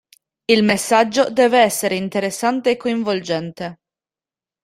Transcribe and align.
Il 0.45 0.63
messaggio 0.63 1.29
deve 1.29 1.59
essere 1.59 1.93
interessante 1.95 2.71
e 2.71 2.75
coinvolgente. 2.75 3.81